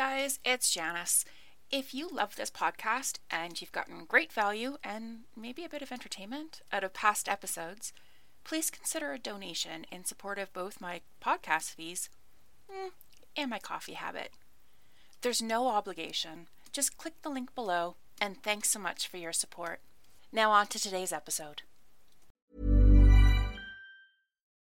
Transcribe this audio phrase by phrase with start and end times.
[0.00, 1.26] guys, it's Janice.
[1.70, 5.92] If you love this podcast and you've gotten great value and maybe a bit of
[5.92, 7.92] entertainment out of past episodes,
[8.42, 12.08] please consider a donation in support of both my podcast fees
[12.72, 12.92] mm,
[13.36, 14.30] and my coffee habit.
[15.20, 16.46] There's no obligation.
[16.72, 19.80] Just click the link below, and thanks so much for your support.
[20.32, 21.60] Now, on to today's episode.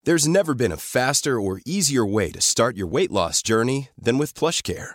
[0.05, 4.19] There's never been a faster or easier way to start your weight loss journey than
[4.19, 4.95] with PlushCare.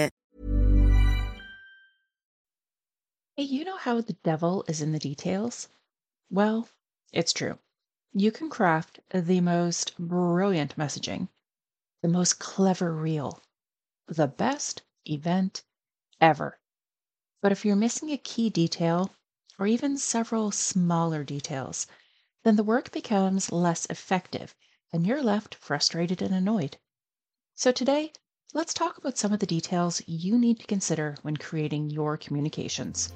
[3.35, 5.67] Hey, you know how the devil is in the details?
[6.29, 6.69] Well,
[7.13, 7.59] it's true.
[8.13, 11.29] You can craft the most brilliant messaging,
[12.01, 13.43] the most clever reel,
[14.07, 15.63] the best event
[16.21, 16.59] ever.
[17.41, 19.13] But if you're missing a key detail,
[19.59, 21.87] or even several smaller details,
[22.43, 24.55] then the work becomes less effective
[24.93, 26.77] and you're left frustrated and annoyed.
[27.55, 28.13] So today,
[28.53, 33.13] let's talk about some of the details you need to consider when creating your communications.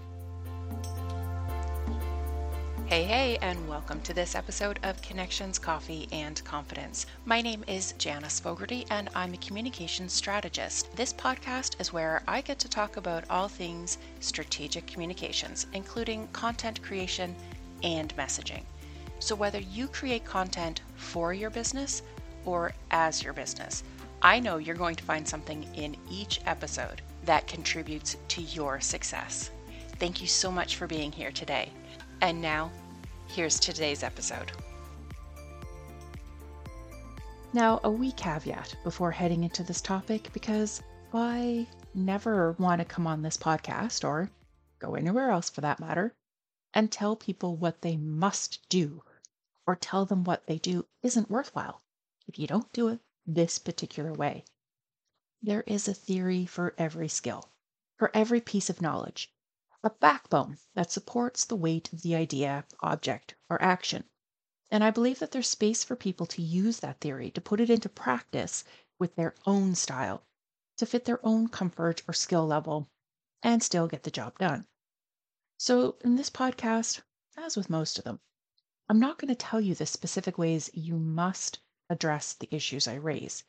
[2.86, 7.06] Hey, hey, and welcome to this episode of Connections, Coffee, and Confidence.
[7.26, 10.96] My name is Janice Fogarty, and I'm a communications strategist.
[10.96, 16.82] This podcast is where I get to talk about all things strategic communications, including content
[16.82, 17.36] creation
[17.84, 18.64] and messaging.
[19.20, 22.04] So, whether you create content for your business
[22.46, 23.84] or as your business,
[24.26, 29.52] I know you're going to find something in each episode that contributes to your success.
[30.00, 31.72] Thank you so much for being here today.
[32.22, 32.72] And now,
[33.28, 34.52] here's today's episode.
[37.54, 40.82] Now, a wee caveat before heading into this topic because
[41.14, 44.32] I never want to come on this podcast or
[44.80, 46.16] go anywhere else for that matter
[46.74, 49.04] and tell people what they must do
[49.68, 51.84] or tell them what they do isn't worthwhile
[52.28, 54.46] if you don't do it this particular way.
[55.42, 57.52] There is a theory for every skill,
[57.98, 59.34] for every piece of knowledge,
[59.84, 64.04] a backbone that supports the weight of the idea, object, or action.
[64.72, 67.70] And I believe that there's space for people to use that theory to put it
[67.70, 68.64] into practice
[68.98, 70.26] with their own style,
[70.78, 72.90] to fit their own comfort or skill level,
[73.44, 74.68] and still get the job done.
[75.58, 77.02] So, in this podcast,
[77.38, 78.20] as with most of them,
[78.90, 81.60] I'm not going to tell you the specific ways you must
[81.90, 83.44] address the issues I raise.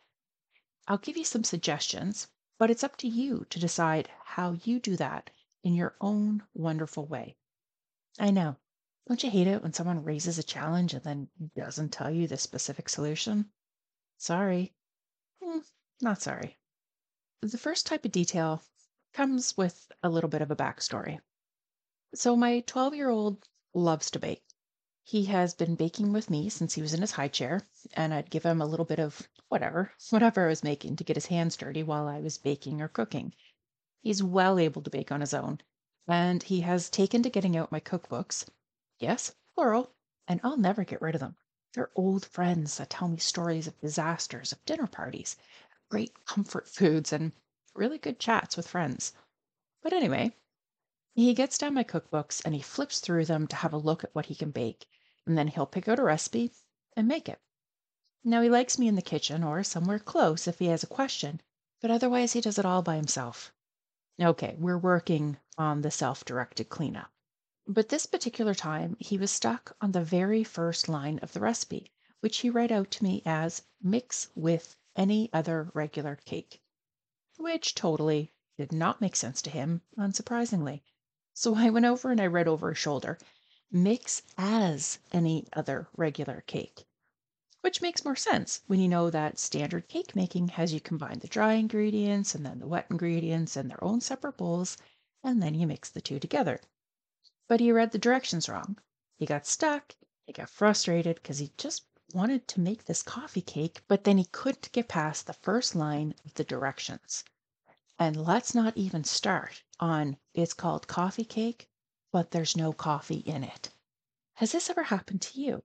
[0.89, 4.97] I'll give you some suggestions, but it's up to you to decide how you do
[4.97, 5.31] that
[5.63, 7.37] in your own wonderful way.
[8.19, 8.57] I know.
[9.09, 12.37] Don't you hate it when someone raises a challenge and then doesn't tell you the
[12.37, 13.53] specific solution?
[14.19, 14.75] Sorry.
[15.43, 15.61] Hmm,
[16.01, 16.59] not sorry.
[17.41, 18.63] The first type of detail
[19.13, 21.21] comes with a little bit of a backstory.
[22.15, 24.46] So, my 12 year old loves to bake.
[25.09, 28.29] He has been baking with me since he was in his high chair, and I'd
[28.29, 31.57] give him a little bit of whatever, whatever I was making to get his hands
[31.57, 33.33] dirty while I was baking or cooking.
[34.03, 35.61] He's well able to bake on his own,
[36.09, 38.49] and he has taken to getting out my cookbooks.
[38.99, 39.93] Yes, plural,
[40.27, 41.37] and I'll never get rid of them.
[41.75, 45.37] They're old friends that tell me stories of disasters, of dinner parties,
[45.89, 47.33] great comfort foods, and
[47.77, 49.13] really good chats with friends.
[49.83, 50.35] But anyway,
[51.15, 54.13] he gets down my cookbooks and he flips through them to have a look at
[54.17, 54.89] what he can bake,
[55.27, 56.53] and then he'll pick out a recipe
[56.97, 57.41] and make it.
[58.25, 61.41] Now, he likes me in the kitchen or somewhere close if he has a question,
[61.81, 63.53] but otherwise he does it all by himself.
[64.21, 67.13] Okay, we're working on the self directed cleanup.
[67.67, 71.93] But this particular time, he was stuck on the very first line of the recipe,
[72.21, 76.63] which he read out to me as mix with any other regular cake,
[77.37, 80.83] which totally did not make sense to him, unsurprisingly.
[81.35, 83.19] So I went over and I read over his shoulder
[83.71, 86.87] mix as any other regular cake
[87.67, 91.27] which makes more sense when you know that standard cake making has you combine the
[91.27, 94.77] dry ingredients and then the wet ingredients in their own separate bowls,
[95.25, 96.61] and then you mix the two together.
[97.49, 98.79] but he read the directions wrong.
[99.17, 99.97] He got stuck,
[100.27, 104.27] he got frustrated because he just wanted to make this coffee cake, but then he
[104.27, 107.25] couldn't get past the first line of the directions.
[107.99, 111.69] And let's not even start on it's called coffee cake,
[112.17, 113.69] but there's no coffee in it.
[114.37, 115.63] Has this ever happened to you?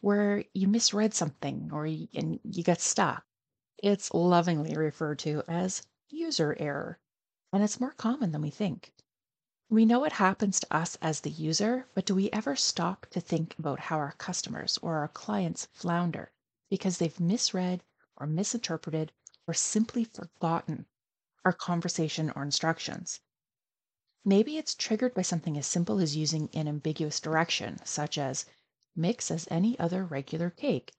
[0.00, 3.26] Where you misread something or you, and you got stuck?
[3.76, 6.98] It's lovingly referred to as user error,
[7.52, 8.94] and it's more common than we think.
[9.68, 13.20] We know it happens to us as the user, but do we ever stop to
[13.20, 16.32] think about how our customers or our clients flounder
[16.70, 17.84] because they've misread
[18.16, 19.12] or misinterpreted
[19.46, 20.86] or simply forgotten
[21.44, 23.20] our conversation or instructions?
[24.24, 28.46] Maybe it's triggered by something as simple as using an ambiguous direction, such as
[28.96, 30.92] mix as any other regular cake,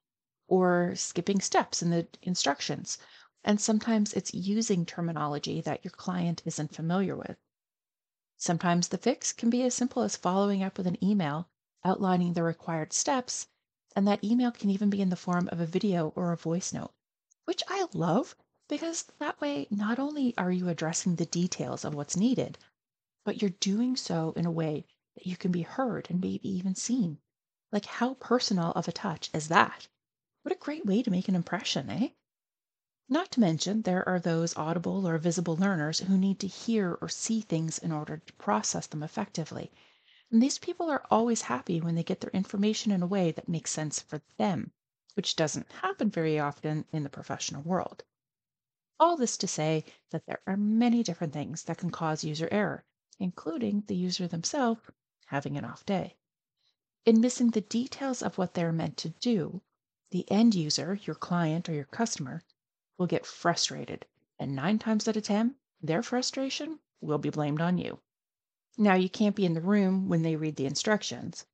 [0.47, 2.97] or skipping steps in the instructions.
[3.43, 7.37] And sometimes it's using terminology that your client isn't familiar with.
[8.37, 11.49] Sometimes the fix can be as simple as following up with an email
[11.83, 13.47] outlining the required steps,
[13.95, 16.71] and that email can even be in the form of a video or a voice
[16.71, 16.93] note,
[17.45, 18.35] which I love
[18.67, 22.57] because that way not only are you addressing the details of what's needed,
[23.23, 24.85] but you're doing so in a way
[25.15, 27.19] that you can be heard and maybe even seen.
[27.71, 29.87] Like, how personal of a touch is that?
[30.43, 32.09] What a great way to make an impression, eh?
[33.09, 37.09] Not to mention, there are those audible or visible learners who need to hear or
[37.09, 39.71] see things in order to process them effectively.
[40.31, 43.49] And these people are always happy when they get their information in a way that
[43.49, 44.71] makes sense for them,
[45.15, 48.03] which doesn't happen very often in the professional world.
[48.99, 52.85] All this to say that there are many different things that can cause user error,
[53.19, 54.81] including the user themselves
[55.27, 56.15] having an off day.
[57.05, 59.61] In missing the details of what they're meant to do,
[60.11, 62.43] the end user, your client or your customer,
[62.97, 64.05] will get frustrated,
[64.39, 67.99] and nine times out of ten, their frustration will be blamed on you.
[68.77, 71.45] Now, you can't be in the room when they read the instructions,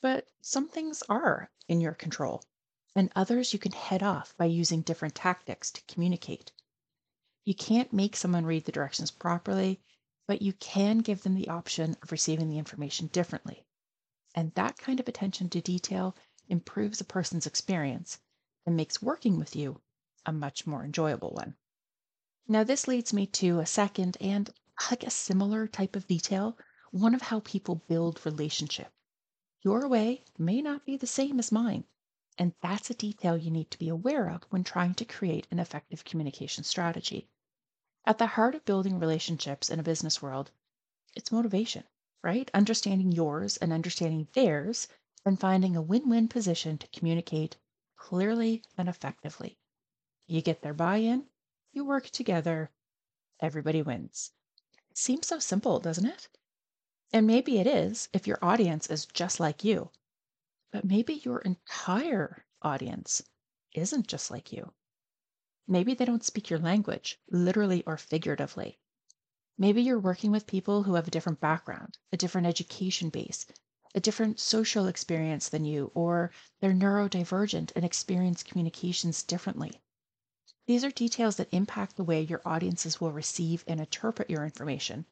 [0.00, 2.44] but some things are in your control,
[2.94, 6.52] and others you can head off by using different tactics to communicate.
[7.44, 9.80] You can't make someone read the directions properly,
[10.26, 13.64] but you can give them the option of receiving the information differently.
[14.34, 16.16] And that kind of attention to detail
[16.48, 18.18] improves a person's experience
[18.66, 19.80] and makes working with you
[20.26, 21.56] a much more enjoyable one.
[22.48, 24.50] Now, this leads me to a second and
[24.90, 26.58] like a similar type of detail,
[26.90, 28.92] one of how people build relationship.
[29.62, 31.84] Your way may not be the same as mine,
[32.36, 35.58] and that's a detail you need to be aware of when trying to create an
[35.58, 37.28] effective communication strategy.
[38.06, 40.50] At the heart of building relationships in a business world,
[41.16, 41.84] it's motivation,
[42.22, 42.50] right?
[42.52, 44.88] Understanding yours and understanding theirs,
[45.24, 47.56] and finding a win win position to communicate
[47.96, 49.58] clearly and effectively.
[50.26, 51.30] You get their buy in,
[51.72, 52.70] you work together,
[53.40, 54.32] everybody wins.
[54.92, 56.28] Seems so simple, doesn't it?
[57.10, 59.90] And maybe it is if your audience is just like you.
[60.70, 63.22] But maybe your entire audience
[63.72, 64.74] isn't just like you.
[65.66, 68.78] Maybe they don't speak your language, literally or figuratively.
[69.56, 73.46] Maybe you're working with people who have a different background, a different education base,
[73.94, 79.80] a different social experience than you, or they're neurodivergent and experience communications differently.
[80.66, 85.06] These are details that impact the way your audiences will receive and interpret your information.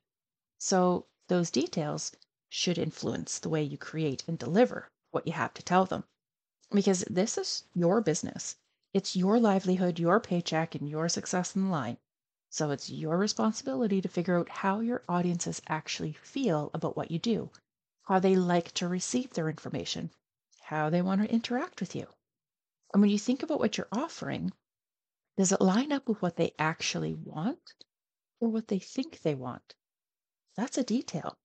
[0.58, 2.12] So, those details
[2.48, 6.04] should influence the way you create and deliver what you have to tell them.
[6.70, 8.56] Because this is your business,
[8.94, 11.98] it's your livelihood, your paycheck, and your success in the line.
[12.50, 17.18] So, it's your responsibility to figure out how your audiences actually feel about what you
[17.18, 17.50] do,
[18.02, 20.10] how they like to receive their information,
[20.60, 22.06] how they want to interact with you.
[22.92, 24.52] And when you think about what you're offering,
[25.36, 27.72] does it line up with what they actually want
[28.40, 29.74] or what they think they want?
[30.56, 31.38] That's a detail.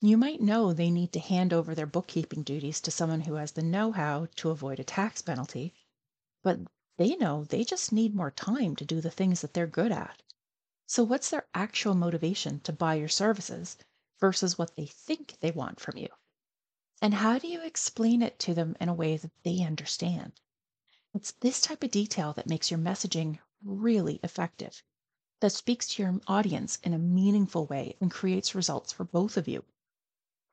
[0.00, 3.52] You might know they need to hand over their bookkeeping duties to someone who has
[3.52, 5.74] the know how to avoid a tax penalty,
[6.42, 6.58] but
[6.98, 10.20] they know they just need more time to do the things that they're good at.
[10.86, 13.76] So, what's their actual motivation to buy your services
[14.18, 16.08] versus what they think they want from you?
[17.00, 20.40] And how do you explain it to them in a way that they understand?
[21.14, 24.82] It's this type of detail that makes your messaging really effective,
[25.38, 29.46] that speaks to your audience in a meaningful way and creates results for both of
[29.46, 29.64] you.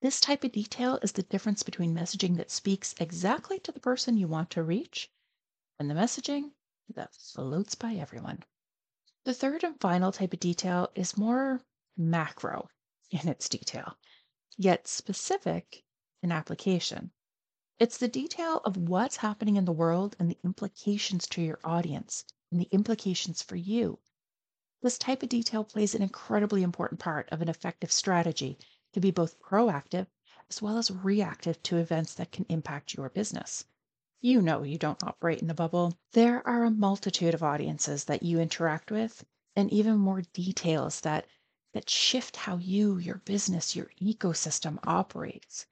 [0.02, 4.16] This type of detail is the difference between messaging that speaks exactly to the person
[4.16, 5.10] you want to reach
[5.79, 6.51] and the messaging
[6.94, 8.44] that floats by everyone.
[9.24, 11.62] The third and final type of detail is more
[11.98, 12.70] macro
[13.12, 13.98] in its detail,
[14.58, 15.84] yet specific
[16.22, 17.12] in application.
[17.77, 22.24] It's the detail of what's happening in the world and the implications to your audience
[22.51, 24.00] and the implications for you.
[24.82, 28.58] This type of detail plays an incredibly important part of an effective strategy
[28.94, 30.08] to be both proactive
[30.50, 33.65] as well as reactive to events that can impact your business.
[34.22, 35.98] You know you don't operate in a bubble.
[36.12, 39.24] There are a multitude of audiences that you interact with,
[39.56, 41.28] and even more details that
[41.74, 45.66] that shift how you, your business, your ecosystem operates.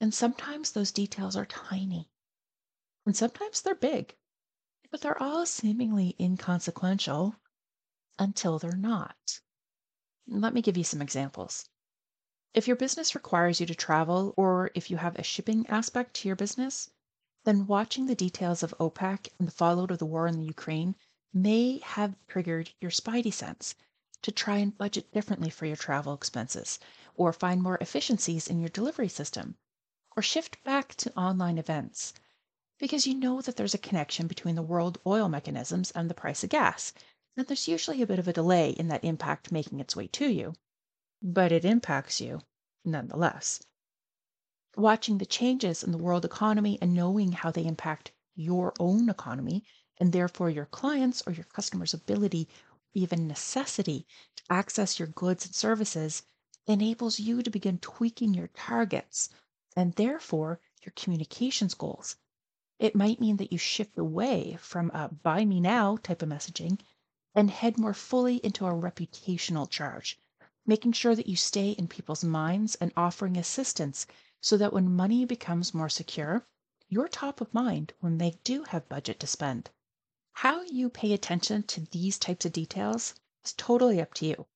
[0.00, 2.10] And sometimes those details are tiny,
[3.06, 4.16] and sometimes they're big,
[4.90, 7.34] but they're all seemingly inconsequential
[8.18, 9.40] until they're not.
[10.26, 11.68] Let me give you some examples.
[12.54, 16.28] If your business requires you to travel, or if you have a shipping aspect to
[16.28, 16.90] your business,
[17.44, 20.96] then watching the details of OPEC and the fallout of the war in the Ukraine
[21.32, 23.74] may have triggered your spidey sense
[24.22, 26.78] to try and budget differently for your travel expenses,
[27.14, 29.56] or find more efficiencies in your delivery system,
[30.16, 32.14] or shift back to online events,
[32.78, 36.42] because you know that there's a connection between the world oil mechanisms and the price
[36.42, 36.94] of gas,
[37.36, 40.26] and there's usually a bit of a delay in that impact making its way to
[40.26, 40.54] you.
[41.20, 42.40] But it impacts you
[42.84, 43.60] nonetheless.
[44.76, 49.62] Watching the changes in the world economy and knowing how they impact your own economy
[49.98, 52.48] and therefore your clients or your customers' ability
[52.92, 54.04] even necessity
[54.34, 56.24] to access your goods and services
[56.66, 59.28] enables you to begin tweaking your targets
[59.76, 62.16] and therefore your communications goals.
[62.80, 66.80] It might mean that you shift away from a buy me now type of messaging
[67.32, 70.18] and head more fully into a reputational charge,
[70.66, 74.04] making sure that you stay in people's minds and offering assistance
[74.44, 76.46] so that when money becomes more secure,
[76.90, 79.70] you're top of mind when they do have budget to spend.
[80.34, 84.46] How you pay attention to these types of details is totally up to you.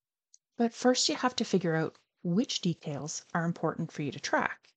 [0.58, 4.68] But first, you have to figure out which details are important for you to track.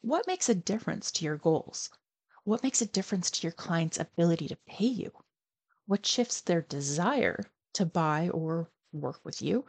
[0.00, 1.90] What makes a difference to your goals?
[2.44, 5.12] What makes a difference to your client's ability to pay you?
[5.84, 7.44] What shifts their desire
[7.74, 9.66] to buy or work with you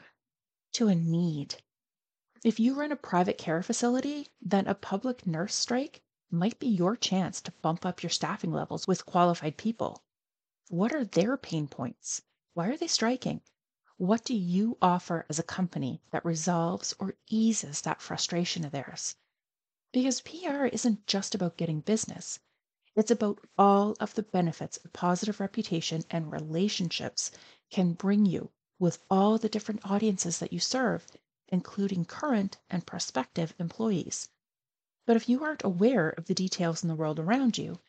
[0.76, 1.62] to a need?
[2.44, 6.96] If you run a private care facility, then a public nurse strike might be your
[6.96, 10.04] chance to bump up your staffing levels with qualified people.
[10.70, 12.22] What are their pain points?
[12.54, 13.42] Why are they striking?
[13.98, 19.16] What do you offer as a company that resolves or eases that frustration of theirs?
[19.92, 22.40] Because PR isn't just about getting business.
[22.96, 27.32] It's about all of the benefits a positive reputation and relationships
[27.72, 31.08] can bring you with all the different audiences that you serve,
[31.50, 34.30] including current and prospective employees.
[35.06, 37.80] But if you aren't aware of the details in the world around you,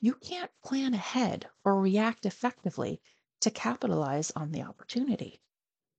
[0.00, 3.00] you can't plan ahead or react effectively
[3.40, 5.40] to capitalize on the opportunity.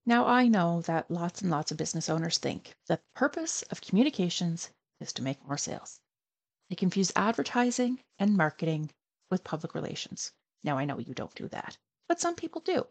[0.04, 3.80] Now, I know that lots and lots of business owners think that the purpose of
[3.80, 4.70] communications
[5.00, 6.00] is to make more sales.
[6.68, 8.90] They confuse advertising and marketing
[9.30, 10.32] with public relations.
[10.62, 12.86] Now, I know you don't do that, but some people do.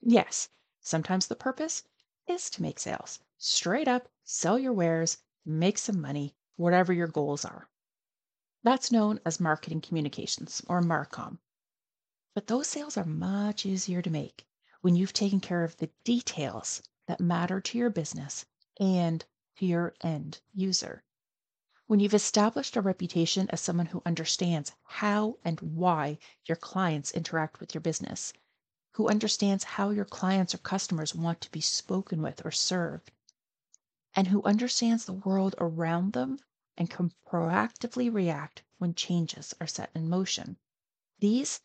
[0.00, 0.48] Yes,
[0.80, 1.84] sometimes the purpose
[2.26, 3.20] is to make sales.
[3.38, 7.68] Straight up, sell your wares, make some money, whatever your goals are.
[8.62, 11.38] That's known as marketing communications or MARCOM.
[12.34, 14.46] But those sales are much easier to make
[14.80, 18.46] when you've taken care of the details that matter to your business
[18.80, 19.24] and
[19.58, 21.04] to your end user.
[21.86, 27.60] When you've established a reputation as someone who understands how and why your clients interact
[27.60, 28.32] with your business,
[28.92, 33.12] who understands how your clients or customers want to be spoken with or served,
[34.16, 36.38] and who understands the world around them
[36.78, 40.56] and can proactively react when changes are set in motion.
[41.18, 41.60] These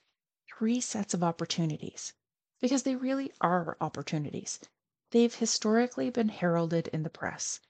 [0.47, 2.13] three sets of opportunities,
[2.59, 4.59] because they really are opportunities,
[5.11, 7.61] they've historically been heralded in the press.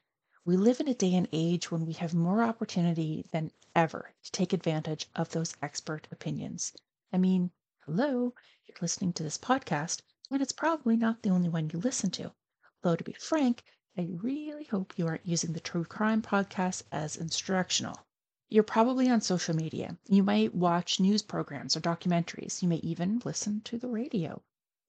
[0.45, 4.31] We live in a day and age when we have more opportunity than ever to
[4.31, 6.73] take advantage of those expert opinions.
[7.13, 7.51] I mean,
[7.85, 8.33] hello,
[8.65, 12.33] you're listening to this podcast, and it's probably not the only one you listen to.
[12.81, 13.63] Though, to be frank,
[13.97, 17.99] I really hope you aren't using the true crime podcast as instructional.
[18.47, 19.97] You're probably on social media.
[20.07, 22.61] You might watch news programs or documentaries.
[22.61, 24.41] You may even listen to the radio.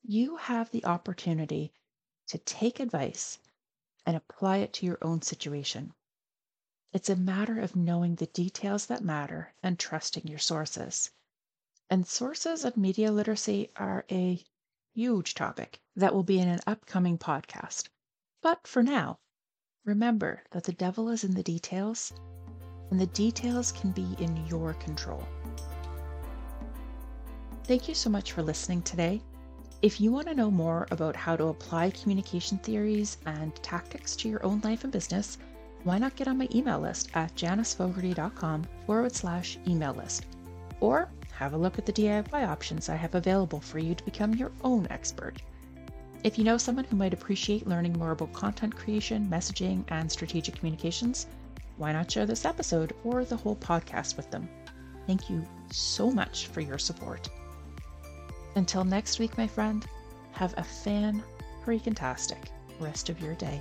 [0.04, 1.72] You have the opportunity
[2.28, 3.38] to take advice
[4.06, 5.94] and apply it to your own situation.
[6.92, 11.10] It's a matter of knowing the details that matter and trusting your sources.
[11.90, 14.44] And sources and media literacy are a
[14.94, 17.88] huge topic that will be in an upcoming podcast.
[18.42, 19.20] But for now,
[19.84, 22.12] remember that the devil is in the details,
[22.90, 25.26] and the details can be in your control.
[27.64, 29.22] Thank you so much for listening today.
[29.80, 34.28] If you want to know more about how to apply communication theories and tactics to
[34.28, 35.38] your own life and business,
[35.84, 40.26] why not get on my email list at janisfogarty.com forward slash email list?
[40.80, 44.34] Or have a look at the DIY options I have available for you to become
[44.34, 45.40] your own expert.
[46.24, 50.54] If you know someone who might appreciate learning more about content creation, messaging, and strategic
[50.54, 51.26] communications,
[51.78, 54.48] why not share this episode or the whole podcast with them?
[55.08, 57.28] Thank you so much for your support.
[58.54, 59.84] Until next week, my friend,
[60.30, 61.24] have a fan
[61.64, 61.96] freaking
[62.78, 63.60] rest of your day.